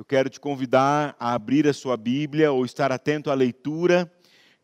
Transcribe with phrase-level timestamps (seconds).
[0.00, 4.10] eu quero te convidar a abrir a sua Bíblia ou estar atento à leitura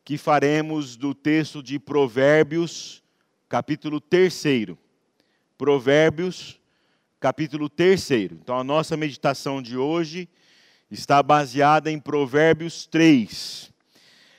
[0.02, 3.02] que faremos do texto de Provérbios,
[3.46, 4.44] capítulo 3.
[5.58, 6.58] Provérbios,
[7.20, 8.12] capítulo 3.
[8.32, 10.26] Então, a nossa meditação de hoje
[10.90, 13.70] está baseada em Provérbios 3.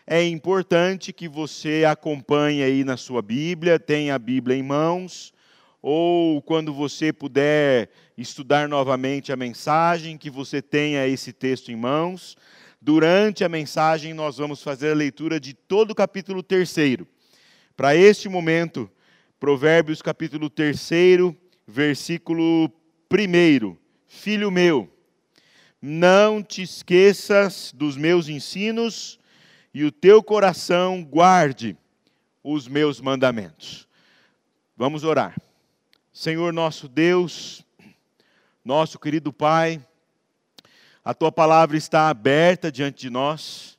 [0.07, 5.32] É importante que você acompanhe aí na sua Bíblia, tenha a Bíblia em mãos,
[5.82, 12.36] ou quando você puder estudar novamente a mensagem, que você tenha esse texto em mãos.
[12.82, 16.75] Durante a mensagem, nós vamos fazer a leitura de todo o capítulo 3.
[17.75, 18.89] Para este momento,
[19.39, 20.89] Provérbios capítulo 3,
[21.68, 22.71] versículo
[23.12, 23.78] 1.
[24.07, 24.89] Filho meu,
[25.82, 29.20] não te esqueças dos meus ensinos
[29.73, 31.78] e o teu coração guarde
[32.44, 33.88] os meus mandamentos.
[34.75, 35.36] Vamos orar.
[36.20, 37.64] Senhor nosso Deus,
[38.66, 39.80] nosso querido Pai,
[41.06, 43.78] a tua palavra está aberta diante de nós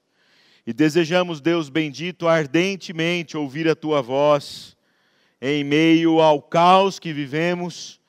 [0.65, 4.77] e desejamos, Deus bendito, ardentemente ouvir a tua voz
[5.43, 8.01] em meio ao caos que vivemos.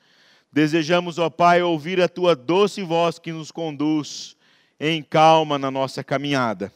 [0.52, 4.36] Desejamos, ó Pai, ouvir a tua doce voz que nos conduz
[4.78, 6.72] em calma na nossa caminhada.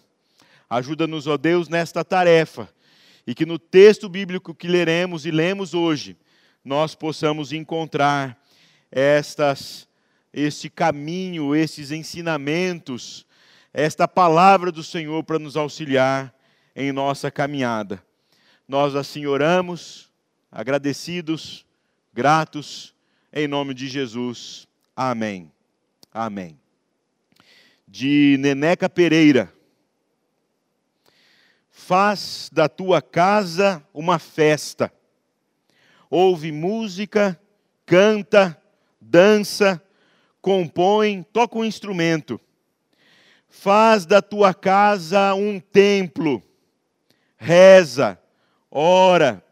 [0.69, 2.69] Ajuda-nos, ó Deus, nesta tarefa
[3.25, 6.17] e que no texto bíblico que leremos e lemos hoje,
[6.65, 8.41] nós possamos encontrar
[8.91, 9.87] estas
[10.37, 13.25] este caminho, esses ensinamentos,
[13.73, 16.35] esta palavra do Senhor para nos auxiliar
[16.75, 18.03] em nossa caminhada.
[18.67, 20.11] Nós assim oramos,
[20.51, 21.65] agradecidos,
[22.13, 22.95] gratos,
[23.33, 24.67] em nome de Jesus.
[24.97, 25.53] Amém.
[26.13, 26.59] Amém.
[27.87, 29.53] De Neneca Pereira.
[31.71, 34.93] Faz da tua casa uma festa.
[36.17, 37.37] Ouve música,
[37.85, 38.57] canta,
[39.01, 39.83] dança,
[40.41, 42.41] compõe, toca um instrumento.
[43.49, 46.41] Faz da tua casa um templo.
[47.37, 48.17] Reza,
[48.71, 49.45] ora,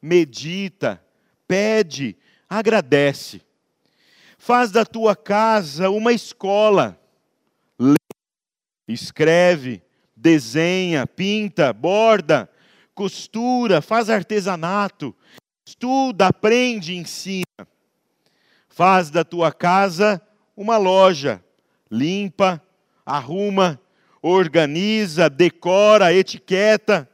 [0.00, 1.04] medita,
[1.48, 2.16] pede,
[2.48, 3.42] agradece.
[4.38, 6.96] Faz da tua casa uma escola.
[7.76, 7.96] Lê,
[8.86, 9.82] escreve,
[10.16, 12.48] desenha, pinta, borda,
[12.94, 15.12] costura, faz artesanato,
[15.64, 17.44] estuda, aprende, ensina.
[18.68, 20.20] Faz da tua casa
[20.56, 21.42] uma loja,
[21.90, 22.62] limpa,
[23.04, 23.80] arruma,
[24.20, 27.08] organiza, decora, etiqueta,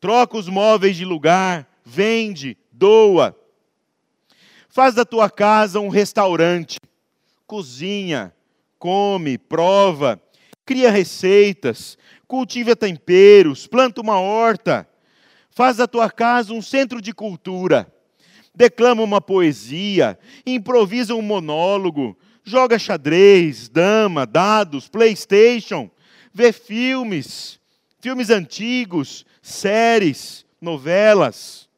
[0.00, 3.36] troca os móveis de lugar, vende, doa.
[4.68, 6.78] Faz da tua casa um restaurante,
[7.46, 8.34] cozinha,
[8.78, 10.20] come, prova,
[10.64, 14.88] cria receitas, cultiva temperos, planta uma horta.
[15.54, 17.92] Faz da tua casa um centro de cultura.
[18.54, 25.90] Declama uma poesia, improvisa um monólogo, joga xadrez, dama, dados, PlayStation,
[26.32, 27.60] vê filmes,
[28.00, 31.68] filmes antigos, séries, novelas.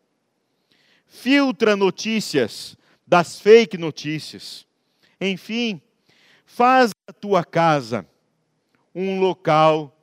[1.07, 4.67] Filtra notícias das fake notícias.
[5.21, 5.81] Enfim,
[6.45, 8.07] faz da tua casa
[8.95, 9.97] um local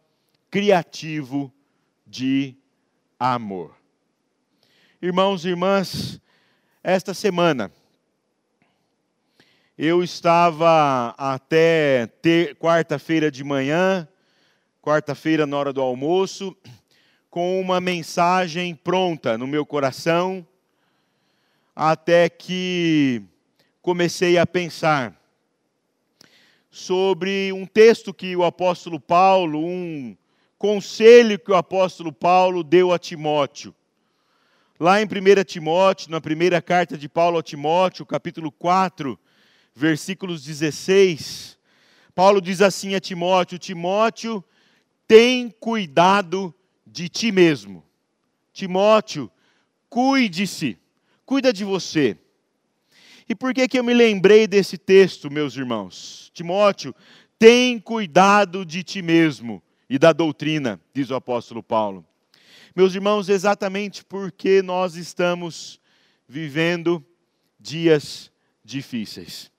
[0.49, 1.51] criativo
[2.05, 2.55] de
[3.23, 3.75] amor.
[4.99, 6.19] Irmãos e irmãs,
[6.83, 7.71] esta semana
[9.77, 12.09] eu estava até
[12.59, 14.07] quarta-feira de manhã,
[14.81, 16.57] quarta-feira na hora do almoço,
[17.29, 20.43] com uma mensagem pronta no meu coração,
[21.75, 23.21] até que
[23.83, 25.15] comecei a pensar
[26.71, 30.17] sobre um texto que o apóstolo Paulo, um
[30.61, 33.73] conselho que o apóstolo Paulo deu a Timóteo.
[34.79, 39.19] Lá em 1 Timóteo, na primeira carta de Paulo a Timóteo, capítulo 4,
[39.73, 41.57] versículos 16,
[42.13, 44.43] Paulo diz assim a Timóteo: Timóteo,
[45.07, 46.53] tem cuidado
[46.85, 47.83] de ti mesmo.
[48.53, 49.31] Timóteo,
[49.89, 50.77] cuide-se,
[51.25, 52.15] cuida de você.
[53.27, 56.29] E por que, que eu me lembrei desse texto, meus irmãos?
[56.35, 56.93] Timóteo,
[57.39, 59.59] tem cuidado de ti mesmo
[59.91, 62.05] e da doutrina, diz o apóstolo Paulo.
[62.75, 65.79] Meus irmãos, exatamente porque nós estamos
[66.27, 67.05] vivendo
[67.59, 68.31] dias
[68.63, 69.51] difíceis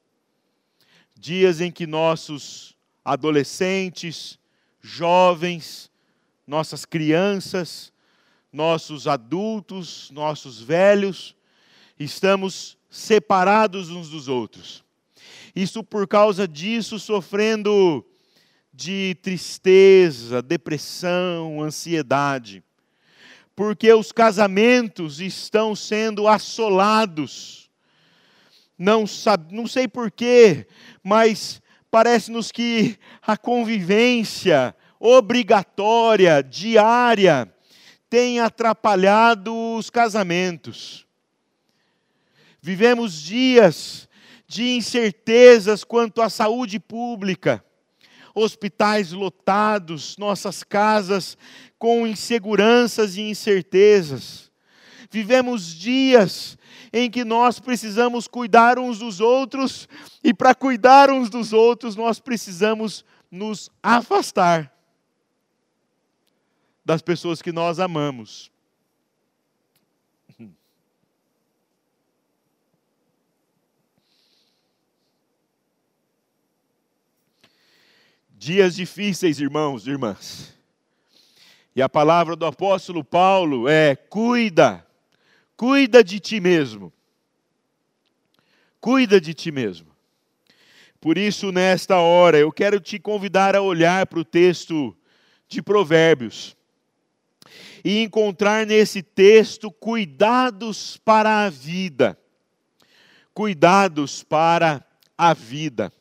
[1.23, 4.40] dias em que nossos adolescentes,
[4.81, 5.88] jovens,
[6.44, 7.93] nossas crianças,
[8.52, 11.37] nossos adultos, nossos velhos,
[11.96, 14.85] estamos separados uns dos outros.
[15.55, 18.05] Isso por causa disso sofrendo
[18.73, 22.63] de tristeza, depressão, ansiedade.
[23.55, 27.63] Porque os casamentos estão sendo assolados
[28.83, 30.67] não, sabe, não sei porquê,
[31.05, 37.53] mas parece-nos que a convivência obrigatória, diária,
[38.11, 41.07] tem atrapalhado os casamentos.
[42.61, 44.09] Vivemos dias
[44.49, 47.65] de incertezas quanto à saúde pública,
[48.34, 51.37] hospitais lotados, nossas casas
[51.79, 54.50] com inseguranças e incertezas.
[55.11, 56.56] Vivemos dias
[56.93, 59.88] em que nós precisamos cuidar uns dos outros,
[60.23, 64.70] e para cuidar uns dos outros, nós precisamos nos afastar
[66.85, 68.51] das pessoas que nós amamos.
[78.44, 80.53] Dias difíceis, irmãos e irmãs.
[81.77, 84.85] E a palavra do apóstolo Paulo é: cuida,
[85.56, 86.93] cuida de ti mesmo.
[88.81, 89.94] Cuida de ti mesmo.
[91.00, 94.93] Por isso, nesta hora, eu quero te convidar a olhar para o texto
[95.47, 96.56] de Provérbios
[97.85, 102.19] e encontrar nesse texto cuidados para a vida.
[103.33, 104.85] Cuidados para
[105.17, 105.93] a vida.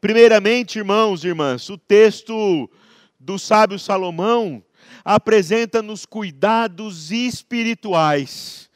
[0.00, 2.70] Primeiramente, irmãos e irmãs, o texto
[3.18, 4.62] do sábio Salomão
[5.04, 8.68] apresenta-nos cuidados espirituais.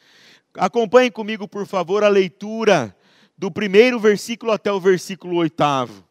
[0.54, 2.94] Acompanhe comigo, por favor, a leitura
[3.36, 6.04] do primeiro versículo até o versículo oitavo.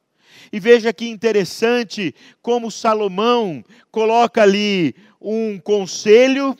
[0.51, 6.57] E veja que interessante como Salomão coloca ali um conselho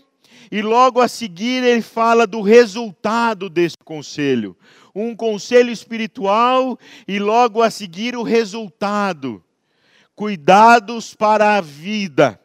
[0.52, 4.56] e logo a seguir ele fala do resultado desse conselho.
[5.00, 9.44] Um conselho espiritual e logo a seguir o resultado.
[10.16, 12.40] Cuidados para a vida.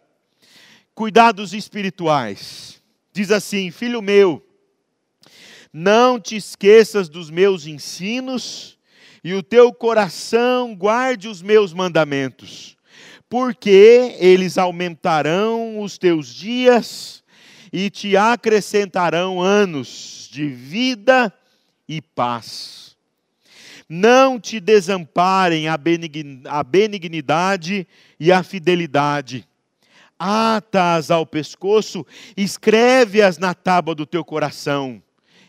[0.95, 2.83] Cuidados espirituais.
[3.13, 4.45] Diz assim: Filho meu,
[5.73, 8.79] não te esqueças dos meus ensinos
[9.23, 12.75] e o teu coração guarde os meus mandamentos
[13.35, 17.25] porque eles aumentarão os teus dias
[17.73, 21.33] e te acrescentarão anos de vida
[21.89, 22.97] e paz.
[23.89, 27.87] Não te desamparem a benignidade
[28.19, 29.47] e a fidelidade.
[30.19, 35.03] Ata-as ao pescoço, escreve-as na tábua do teu coração,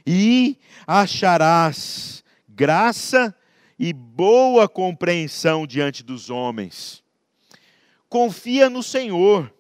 [0.06, 3.34] e acharás graça
[3.78, 7.06] e boa compreensão diante dos homens
[8.16, 9.54] confia no Senhor.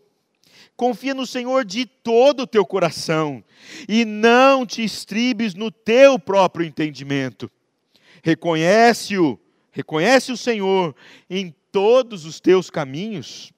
[0.75, 3.43] Confia no Senhor de todo o teu coração
[3.87, 7.49] e não te estribes no teu próprio entendimento.
[8.21, 9.39] Reconhece-o,
[9.71, 10.95] reconhece o Senhor
[11.29, 13.53] em todos os teus caminhos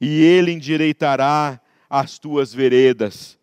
[0.00, 3.38] e ele endireitará as tuas veredas.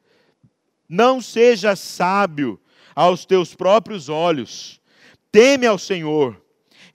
[0.89, 2.59] Não sejas sábio
[2.95, 4.81] aos teus próprios olhos.
[5.31, 6.42] Teme ao Senhor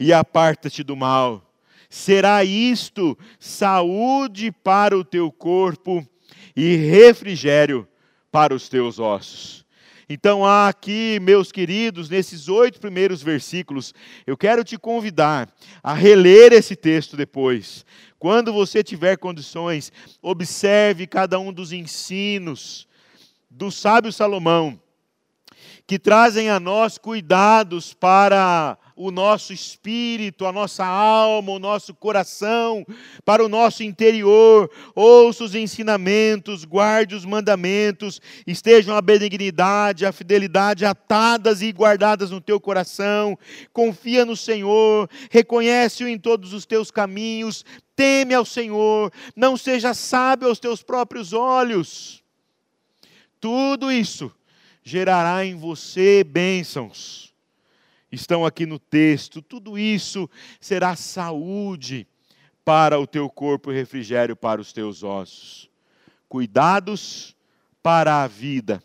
[0.01, 1.52] e aparta-te do mal
[1.93, 6.03] será isto saúde para o teu corpo
[6.57, 7.87] e refrigério
[8.31, 9.63] para os teus ossos.
[10.09, 13.93] Então, há aqui, meus queridos, nesses oito primeiros versículos,
[14.27, 15.53] eu quero te convidar
[15.83, 17.85] a reler esse texto depois.
[18.19, 19.93] Quando você tiver condições,
[20.23, 22.89] observe cada um dos ensinos
[23.51, 24.81] do sábio Salomão,
[25.87, 32.87] que trazem a nós cuidados para o nosso espírito, a nossa alma, o nosso coração,
[33.25, 34.71] para o nosso interior.
[34.95, 42.41] Ouça os ensinamentos, guarde os mandamentos, estejam a benignidade, a fidelidade atadas e guardadas no
[42.41, 43.37] teu coração.
[43.73, 47.65] Confia no Senhor, reconhece-o em todos os teus caminhos,
[47.97, 52.23] teme ao Senhor, não seja sábio aos teus próprios olhos.
[53.41, 54.31] Tudo isso
[54.85, 57.32] gerará em você bênçãos
[58.13, 59.41] estão aqui no texto.
[59.41, 60.29] Tudo isso
[60.61, 62.07] será saúde
[62.65, 65.71] para o teu corpo e refrigério para os teus ossos.
[66.29, 67.35] Cuidados
[67.83, 68.83] para a vida.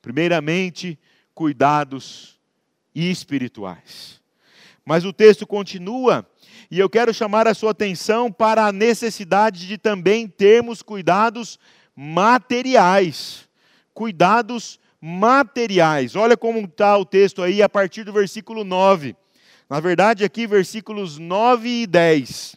[0.00, 0.98] Primeiramente,
[1.34, 2.40] cuidados
[2.94, 4.20] espirituais.
[4.84, 6.26] Mas o texto continua
[6.70, 11.58] e eu quero chamar a sua atenção para a necessidade de também termos cuidados
[11.94, 13.48] materiais.
[13.92, 16.14] Cuidados materiais.
[16.14, 19.16] Olha como está o texto aí a partir do versículo 9.
[19.68, 22.54] Na verdade, aqui, versículos 9 e 10.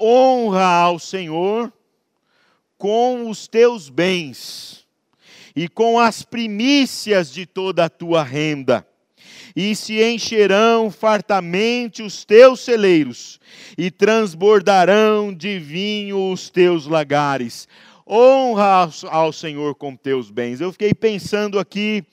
[0.00, 1.72] Honra ao Senhor
[2.76, 4.86] com os teus bens
[5.54, 8.84] e com as primícias de toda a tua renda.
[9.54, 13.40] E se encherão fartamente os teus celeiros,
[13.76, 17.66] e transbordarão de vinho os teus lagares
[18.08, 20.60] honra ao Senhor com teus bens.
[20.60, 22.04] Eu fiquei pensando aqui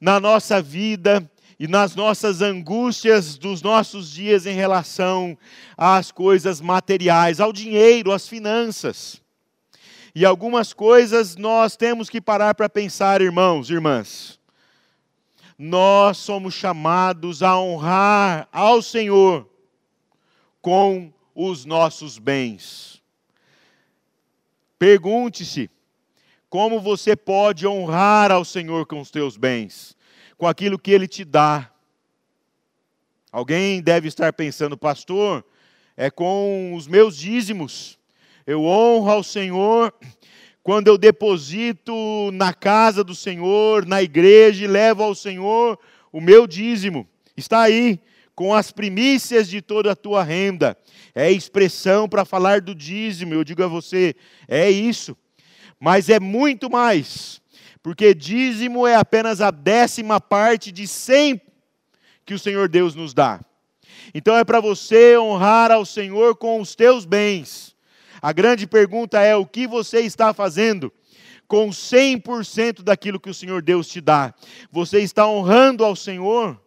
[0.00, 5.36] na nossa vida e nas nossas angústias dos nossos dias em relação
[5.76, 9.22] às coisas materiais, ao dinheiro, às finanças.
[10.14, 14.40] E algumas coisas nós temos que parar para pensar, irmãos, irmãs.
[15.58, 19.48] Nós somos chamados a honrar ao Senhor
[20.60, 22.95] com os nossos bens.
[24.78, 25.70] Pergunte-se:
[26.48, 29.96] como você pode honrar ao Senhor com os teus bens?
[30.36, 31.70] com aquilo que Ele te dá.
[33.32, 35.44] Alguém deve estar pensando, pastor,
[35.96, 37.98] é com os meus dízimos.
[38.46, 39.92] Eu honro ao Senhor
[40.62, 45.78] quando eu deposito na casa do Senhor, na igreja, e levo ao Senhor
[46.12, 47.06] o meu dízimo.
[47.36, 48.00] Está aí,
[48.34, 50.76] com as primícias de toda a tua renda.
[51.16, 54.14] É expressão para falar do dízimo, eu digo a você,
[54.46, 55.16] é isso.
[55.80, 57.40] Mas é muito mais
[57.86, 61.40] porque dízimo é apenas a décima parte de cem
[62.24, 63.40] que o Senhor Deus nos dá.
[64.12, 67.76] Então é para você honrar ao Senhor com os teus bens.
[68.20, 70.92] A grande pergunta é: o que você está fazendo
[71.46, 74.34] com 100% daquilo que o Senhor Deus te dá?
[74.72, 76.60] Você está honrando ao Senhor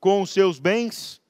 [0.00, 1.22] com os seus bens?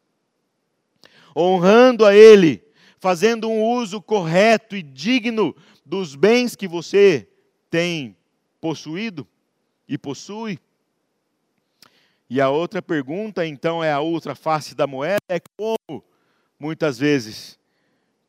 [1.37, 2.65] Honrando a Ele,
[2.99, 7.29] fazendo um uso correto e digno dos bens que você
[7.69, 8.17] tem
[8.61, 9.27] possuído
[9.87, 10.59] e possui?
[12.29, 16.03] E a outra pergunta, então, é a outra face da moeda: é como,
[16.59, 17.59] muitas vezes,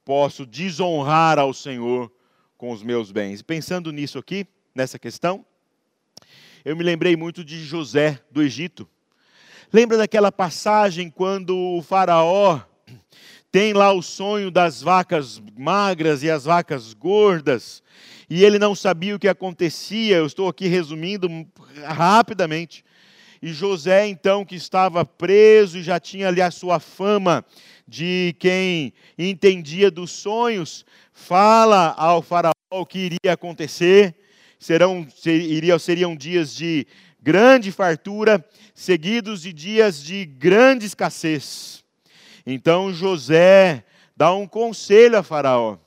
[0.04, 2.12] posso desonrar ao Senhor
[2.58, 3.42] com os meus bens?
[3.42, 4.46] Pensando nisso aqui,
[4.76, 5.46] nessa questão,
[6.64, 8.88] eu me lembrei muito de José do Egito.
[9.72, 12.62] Lembra daquela passagem quando o Faraó
[13.52, 17.82] tem lá o sonho das vacas magras e as vacas gordas,
[18.30, 20.18] e ele não sabia o que acontecia.
[20.18, 21.30] Eu estou aqui resumindo
[21.86, 22.84] rapidamente.
[23.42, 27.46] E José, então, que estava preso e já tinha ali a sua fama
[27.88, 34.16] de quem entendia dos sonhos, fala ao faraó o que iria acontecer.
[34.60, 36.86] Serão, seriam, seriam dias de
[37.22, 41.87] grande fartura, seguidos de dias de grande escassez.
[42.48, 43.84] Então José
[44.16, 45.78] dá um conselho a Faraó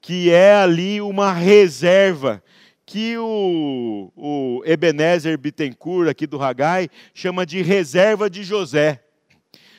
[0.00, 2.42] que é ali uma reserva
[2.86, 9.02] que o, o Ebenezer Bittencourt, aqui do Hagai, chama de reserva de José.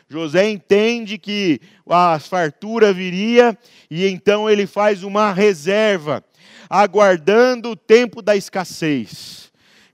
[0.07, 3.57] José entende que a fartura viria
[3.89, 6.23] e então ele faz uma reserva,
[6.69, 9.48] aguardando o tempo da escassez.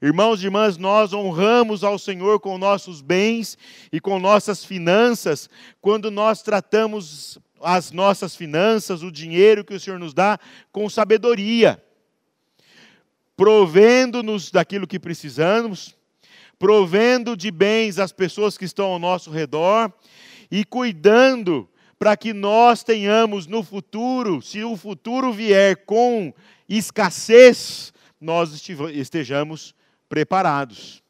[0.05, 3.57] Irmãos e irmãs, nós honramos ao Senhor com nossos bens
[3.91, 5.49] e com nossas finanças
[5.81, 10.39] quando nós tratamos as nossas finanças, o dinheiro que o Senhor nos dá,
[10.71, 11.83] com sabedoria,
[13.35, 15.95] provendo-nos daquilo que precisamos,
[16.59, 19.91] provendo de bens as pessoas que estão ao nosso redor
[20.51, 26.31] e cuidando para que nós tenhamos no futuro, se o futuro vier com
[26.69, 28.53] escassez, nós
[28.93, 29.73] estejamos
[30.09, 31.03] preparados.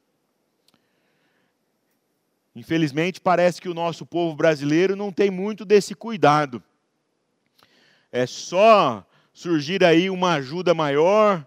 [2.56, 6.64] Infelizmente, parece que o nosso povo brasileiro não tem muito desse cuidado.
[8.12, 11.46] É só surgir aí uma ajuda maior,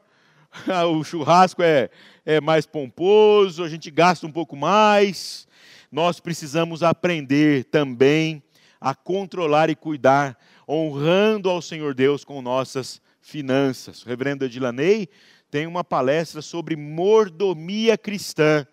[0.90, 1.88] o churrasco é,
[2.26, 5.48] é mais pomposo, a gente gasta um pouco mais.
[5.90, 8.42] Nós precisamos aprender também
[8.78, 10.38] a controlar e cuidar,
[10.68, 14.02] honrando ao Senhor Deus com nossas finanças.
[14.02, 15.08] Reverendo Edilanei
[15.50, 18.66] tem uma palestra sobre mordomia cristã.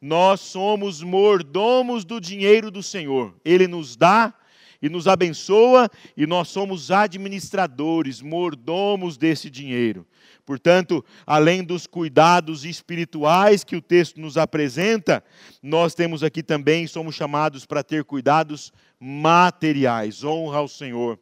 [0.00, 3.34] Nós somos mordomos do dinheiro do Senhor.
[3.44, 4.34] Ele nos dá
[4.82, 10.06] e nos abençoa, e nós somos administradores, mordomos desse dinheiro.
[10.46, 15.22] Portanto, além dos cuidados espirituais que o texto nos apresenta,
[15.62, 20.24] nós temos aqui também, somos chamados para ter cuidados materiais.
[20.24, 21.18] Honra ao Senhor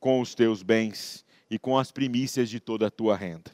[0.00, 3.52] com os teus bens e com as primícias de toda a tua renda.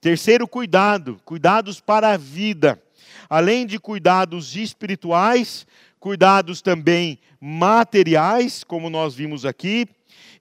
[0.00, 2.80] Terceiro cuidado, cuidados para a vida
[3.28, 5.66] além de cuidados espirituais,
[5.98, 9.88] cuidados também materiais, como nós vimos aqui.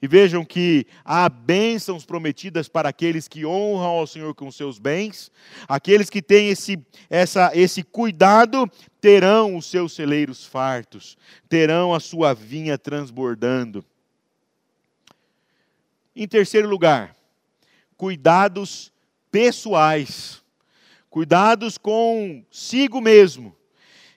[0.01, 5.31] E vejam que há bênçãos prometidas para aqueles que honram ao Senhor com seus bens.
[5.65, 6.77] Aqueles que têm esse,
[7.09, 13.83] essa, esse cuidado terão os seus celeiros fartos, terão a sua vinha transbordando.
[16.13, 17.15] Em terceiro lugar,
[17.95, 18.92] cuidados
[19.33, 20.43] pessoais
[21.09, 23.55] cuidados consigo mesmo.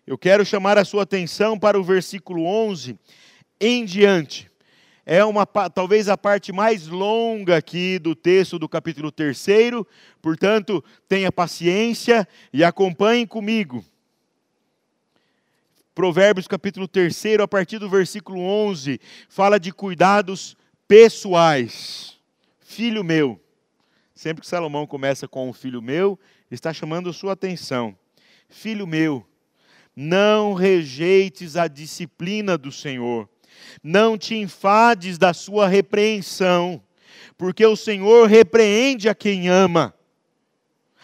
[0.06, 2.99] Eu quero chamar a sua atenção para o versículo 11
[3.58, 4.50] em diante.
[5.06, 9.42] É uma talvez a parte mais longa aqui do texto do capítulo 3,
[10.20, 13.82] portanto, tenha paciência e acompanhe comigo.
[15.94, 20.54] Provérbios capítulo 3, a partir do versículo 11, fala de cuidados
[20.87, 22.18] pessoais.
[22.61, 23.40] Filho meu.
[24.16, 26.18] Sempre que Salomão começa com o filho meu,
[26.50, 27.94] está chamando sua atenção.
[28.49, 29.26] Filho meu,
[29.94, 33.28] não rejeites a disciplina do Senhor,
[33.82, 36.82] não te enfades da sua repreensão,
[37.37, 39.94] porque o Senhor repreende a quem ama,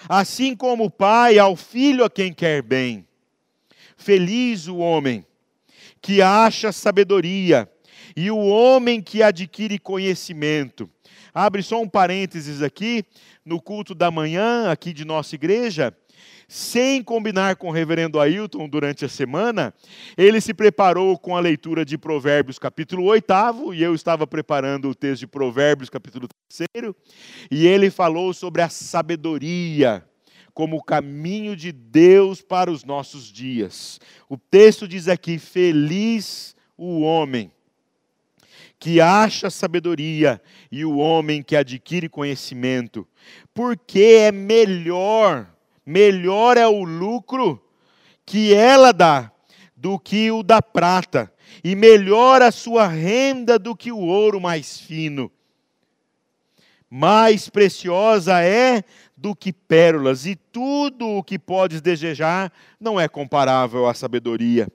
[0.09, 3.07] assim como o pai ao filho a quem quer bem.
[3.95, 5.27] Feliz o homem
[6.01, 7.71] que acha sabedoria
[8.17, 10.89] e o homem que adquire conhecimento.
[11.35, 13.05] Abre só um parênteses aqui,
[13.45, 15.97] no culto da manhã, aqui de nossa igreja,
[16.47, 19.73] sem combinar com o reverendo Ailton durante a semana,
[20.17, 24.95] ele se preparou com a leitura de Provérbios capítulo 8, e eu estava preparando o
[24.95, 26.95] texto de Provérbios capítulo 3,
[27.51, 30.05] e ele falou sobre a sabedoria
[30.53, 33.99] como o caminho de Deus para os nossos dias.
[34.29, 37.51] O texto diz aqui: Feliz o homem
[38.83, 43.07] que acha sabedoria e o homem que adquire conhecimento,
[43.55, 45.47] porque é melhor
[45.87, 47.63] melhor é o lucro
[48.27, 49.31] que ela dá
[49.77, 54.81] do que o da prata, e melhor a sua renda do que o ouro mais
[54.81, 55.31] fino.
[56.91, 58.83] Mais preciosa é
[59.17, 64.67] do que pérolas, e tudo o que podes desejar não é comparável à sabedoria.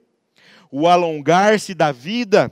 [0.70, 2.50] O alongar-se da vida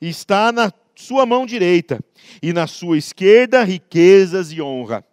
[0.00, 2.00] está na sua mão direita,
[2.42, 5.04] e na sua esquerda riquezas e honra.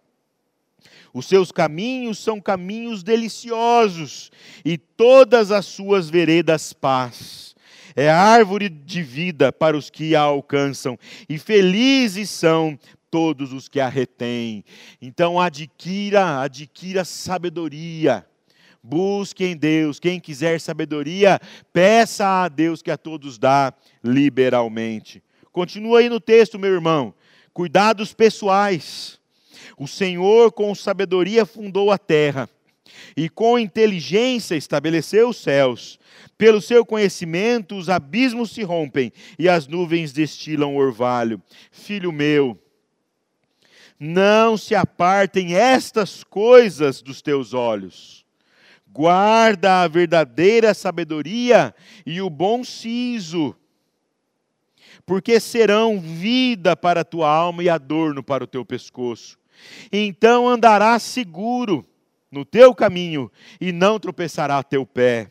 [1.14, 4.32] Os seus caminhos são caminhos deliciosos,
[4.64, 7.54] e todas as suas veredas paz.
[7.94, 12.76] É árvore de vida para os que a alcançam, e felizes são
[13.08, 14.64] todos os que a retêm.
[15.00, 18.26] Então adquira, adquira sabedoria.
[18.82, 20.00] Busque em Deus.
[20.00, 21.40] Quem quiser sabedoria,
[21.72, 25.22] peça a Deus que a todos dá liberalmente.
[25.56, 27.14] Continua aí no texto, meu irmão.
[27.54, 29.18] Cuidados pessoais.
[29.78, 32.46] O Senhor, com sabedoria, fundou a terra,
[33.16, 35.98] e com inteligência estabeleceu os céus.
[36.36, 41.40] Pelo seu conhecimento, os abismos se rompem e as nuvens destilam orvalho.
[41.72, 42.62] Filho meu,
[43.98, 48.26] não se apartem estas coisas dos teus olhos.
[48.92, 53.56] Guarda a verdadeira sabedoria e o bom siso,
[55.06, 59.38] porque serão vida para a tua alma e adorno para o teu pescoço.
[59.90, 61.86] Então andarás seguro
[62.30, 65.30] no teu caminho e não tropeçará teu pé.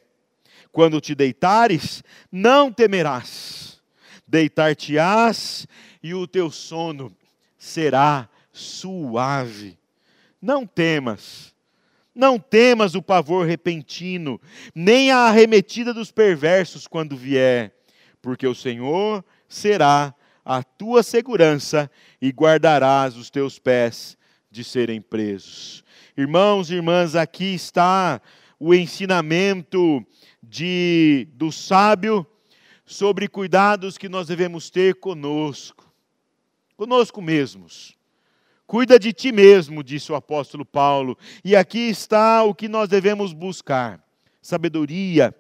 [0.72, 3.82] Quando te deitares, não temerás.
[4.26, 5.68] Deitar-te-ás
[6.02, 7.16] e o teu sono
[7.58, 9.78] será suave.
[10.42, 11.54] Não temas.
[12.14, 14.40] Não temas o pavor repentino,
[14.74, 17.76] nem a arremetida dos perversos quando vier,
[18.22, 21.90] porque o Senhor será a tua segurança
[22.22, 24.18] e guardarás os teus pés
[24.52, 25.84] de serem presos.
[26.16, 28.22] Irmãos e irmãs, aqui está
[28.60, 30.06] o ensinamento
[30.42, 32.26] de, do sábio
[32.86, 35.92] sobre cuidados que nós devemos ter conosco,
[36.78, 37.96] conosco mesmos.
[38.68, 41.18] Cuida de ti mesmo, disse o apóstolo Paulo.
[41.44, 44.04] E aqui está o que nós devemos buscar:
[44.42, 45.36] sabedoria,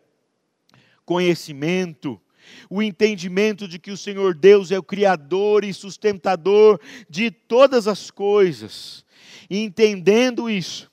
[1.05, 2.21] conhecimento,
[2.69, 6.79] o entendimento de que o Senhor Deus é o Criador e sustentador
[7.09, 9.05] de todas as coisas.
[9.49, 10.91] Entendendo isso,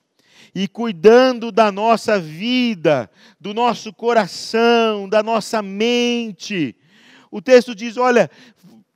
[0.54, 3.10] e cuidando da nossa vida,
[3.40, 6.76] do nosso coração, da nossa mente,
[7.30, 8.30] o texto diz: olha,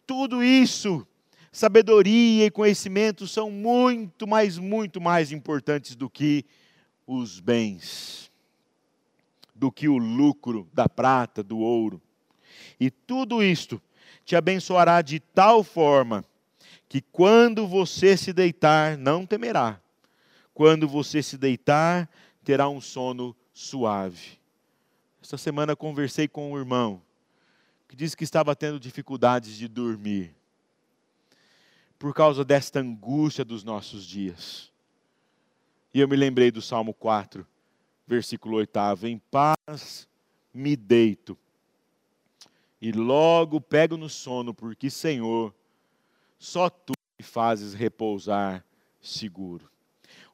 [0.07, 1.07] tudo isso,
[1.51, 6.45] sabedoria e conhecimento são muito mais, muito mais importantes do que
[7.07, 8.31] os bens,
[9.55, 12.03] do que o lucro da prata, do ouro.
[12.79, 13.81] E tudo isto
[14.25, 16.25] te abençoará de tal forma
[16.88, 19.81] que quando você se deitar, não temerá.
[20.55, 22.09] Quando você se deitar,
[22.45, 24.38] terá um sono suave.
[25.23, 27.03] Esta semana conversei com um irmão
[27.88, 30.35] que disse que estava tendo dificuldades de dormir
[31.99, 34.71] por causa desta angústia dos nossos dias.
[35.92, 37.47] E eu me lembrei do Salmo 4,
[38.07, 40.09] versículo 8: Em paz
[40.53, 41.38] me deito
[42.81, 45.55] e logo pego no sono, porque, Senhor,
[46.39, 48.65] só tu me fazes repousar
[49.01, 49.69] seguro.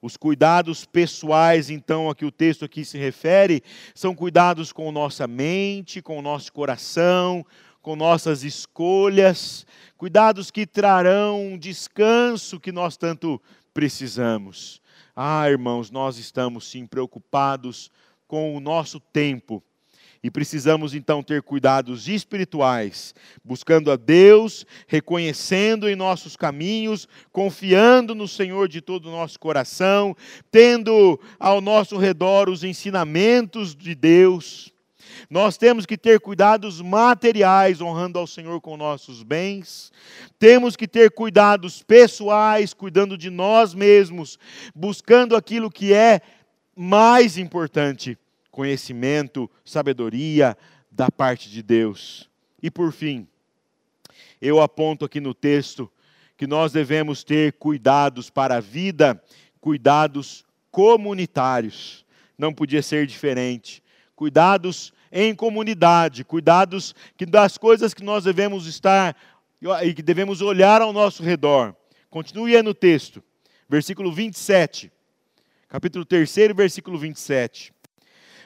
[0.00, 3.62] Os cuidados pessoais, então, a que o texto aqui se refere,
[3.94, 7.46] são cuidados com nossa mente, com nosso coração,
[7.80, 9.64] com nossas escolhas,
[9.96, 13.40] cuidados que trarão um descanso que nós tanto
[13.72, 14.82] precisamos.
[15.14, 17.90] Ah, irmãos, nós estamos sim preocupados
[18.26, 19.62] com o nosso tempo
[20.22, 23.12] E precisamos então ter cuidados espirituais,
[23.44, 30.16] buscando a Deus, reconhecendo em nossos caminhos, confiando no Senhor de todo o nosso coração,
[30.48, 34.72] tendo ao nosso redor os ensinamentos de Deus.
[35.28, 39.90] Nós temos que ter cuidados materiais, honrando ao Senhor com nossos bens.
[40.38, 44.38] Temos que ter cuidados pessoais, cuidando de nós mesmos,
[44.74, 46.20] buscando aquilo que é
[46.76, 48.16] mais importante:
[48.52, 50.56] conhecimento, sabedoria
[50.90, 52.30] da parte de Deus.
[52.62, 53.26] E por fim,
[54.40, 55.90] eu aponto aqui no texto
[56.36, 59.20] que nós devemos ter cuidados para a vida,
[59.60, 62.04] cuidados comunitários.
[62.36, 63.82] Não podia ser diferente.
[64.14, 69.16] Cuidados em comunidade, cuidados que das coisas que nós devemos estar
[69.82, 71.74] e que devemos olhar ao nosso redor.
[72.10, 73.22] Continue aí no texto,
[73.68, 74.92] versículo 27.
[75.68, 77.72] Capítulo 3, versículo 27.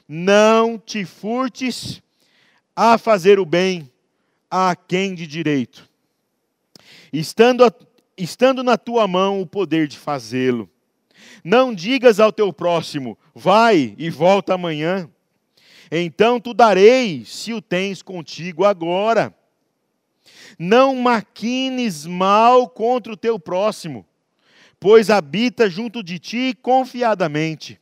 [0.09, 2.03] Não te furtes
[2.75, 3.91] a fazer o bem
[4.51, 5.89] a quem de direito,
[7.13, 7.73] estando, a,
[8.17, 10.71] estando na tua mão o poder de fazê-lo.
[11.43, 15.11] Não digas ao teu próximo, vai e volta amanhã
[15.91, 19.35] então tu darei, se o tens contigo agora.
[20.59, 24.07] Não maquines mal contra o teu próximo,
[24.81, 27.81] pois habita junto de ti confiadamente.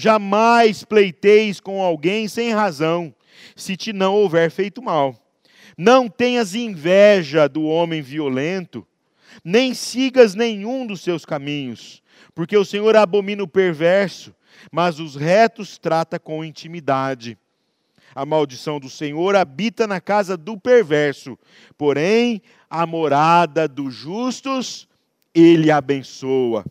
[0.00, 3.14] Jamais pleiteis com alguém sem razão,
[3.56, 5.14] se te não houver feito mal.
[5.76, 8.86] Não tenhas inveja do homem violento,
[9.44, 12.02] nem sigas nenhum dos seus caminhos,
[12.34, 14.34] porque o Senhor abomina o perverso
[14.70, 17.38] mas os retos trata com intimidade.
[18.14, 21.38] A maldição do Senhor habita na casa do perverso,
[21.76, 24.88] porém a morada dos justos
[25.34, 26.64] ele abençoa.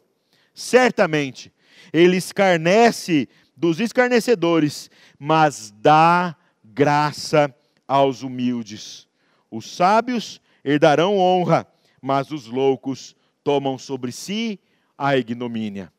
[0.53, 1.51] Certamente,
[1.91, 7.53] ele escarnece dos escarnecedores, mas dá graça
[7.87, 9.07] aos humildes.
[9.49, 11.65] Os sábios herdarão honra,
[12.01, 14.59] mas os loucos tomam sobre si
[14.97, 15.91] a ignomínia.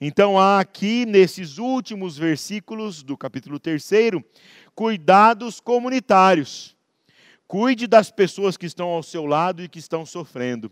[0.00, 3.82] Então há aqui, nesses últimos versículos do capítulo 3,
[4.74, 6.76] cuidados comunitários.
[7.46, 10.70] Cuide das pessoas que estão ao seu lado e que estão sofrendo.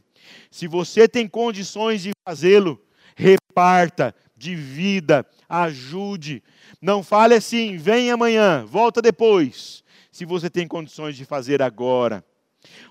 [0.50, 2.80] Se você tem condições de fazê-lo,
[3.16, 6.42] reparta, divida, ajude.
[6.80, 9.82] Não fale assim, vem amanhã, volta depois.
[10.10, 12.24] Se você tem condições de fazer agora.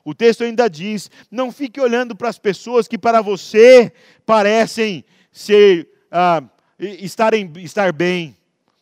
[0.03, 3.91] O texto ainda diz: não fique olhando para as pessoas que para você
[4.25, 6.43] parecem ser ah,
[6.79, 8.36] estar, em, estar bem.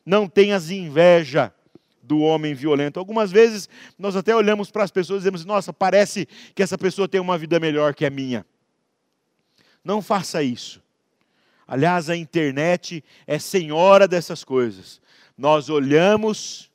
[0.06, 1.54] Não tenhas inveja
[2.02, 3.00] do homem violento.
[3.00, 7.08] Algumas vezes nós até olhamos para as pessoas e dizemos: nossa, parece que essa pessoa
[7.08, 8.46] tem uma vida melhor que a minha.
[9.84, 10.85] Não faça isso.
[11.68, 15.02] Aliás, a internet é senhora dessas coisas.
[15.38, 16.72] Nós olhamos,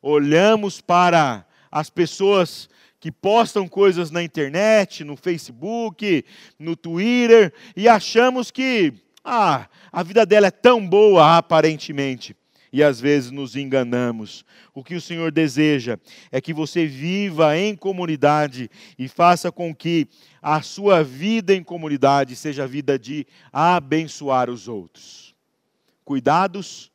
[0.00, 2.68] olhamos para as pessoas
[2.98, 6.24] que postam coisas na internet, no Facebook,
[6.58, 12.36] no Twitter, e achamos que ah, a vida dela é tão boa aparentemente.
[12.72, 14.44] E às vezes nos enganamos.
[14.72, 15.98] O que o Senhor deseja
[16.30, 20.08] é que você viva em comunidade e faça com que
[20.40, 25.34] a sua vida em comunidade seja a vida de abençoar os outros.
[26.04, 26.90] Cuidados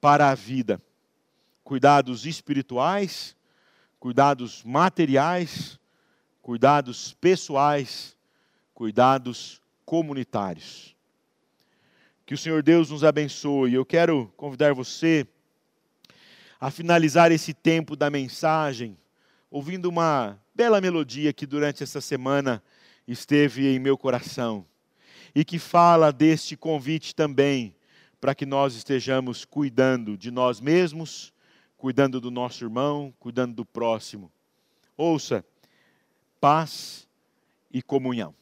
[0.00, 0.82] para a vida,
[1.62, 3.36] cuidados espirituais,
[4.00, 5.78] cuidados materiais,
[6.42, 8.16] cuidados pessoais,
[8.74, 10.93] cuidados comunitários.
[12.26, 13.74] Que o Senhor Deus nos abençoe.
[13.74, 15.26] Eu quero convidar você
[16.58, 18.96] a finalizar esse tempo da mensagem
[19.50, 22.62] ouvindo uma bela melodia que durante essa semana
[23.06, 24.64] esteve em meu coração
[25.34, 27.76] e que fala deste convite também
[28.18, 31.30] para que nós estejamos cuidando de nós mesmos,
[31.76, 34.32] cuidando do nosso irmão, cuidando do próximo.
[34.96, 35.44] Ouça,
[36.40, 37.06] paz
[37.70, 38.34] e comunhão.